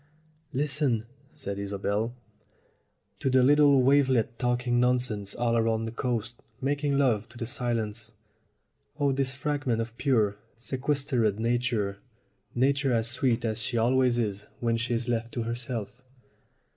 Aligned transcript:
"Listen," 0.51 1.05
said 1.35 1.59
Isobel, 1.59 2.15
"to 3.19 3.29
the 3.29 3.43
little 3.43 3.83
wavelets 3.83 4.31
talking 4.39 4.79
nonsense 4.79 5.35
all 5.35 5.61
round 5.61 5.85
the 5.87 5.91
coast 5.91 6.41
making 6.59 6.97
love 6.97 7.29
to 7.29 7.37
the 7.37 7.45
silence. 7.45 8.13
Oh, 8.99 9.11
this 9.11 9.35
fragment 9.35 9.79
of 9.79 9.95
pure, 9.99 10.37
sequestered 10.57 11.39
Na 11.39 11.55
ture 11.61 11.97
Nature 12.55 12.91
as 12.93 13.09
sweet 13.09 13.45
as 13.45 13.61
she 13.61 13.77
always 13.77 14.17
is 14.17 14.47
when 14.59 14.75
she 14.75 14.95
is 14.95 15.07
left 15.07 15.33
to 15.33 15.43
herself!" 15.43 16.01